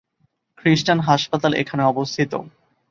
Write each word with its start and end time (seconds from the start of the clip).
খ্রিস্টান 0.57 0.99
হাসপাতাল 0.99 1.51
এখানে 1.53 1.83
অবস্থিত। 1.83 2.31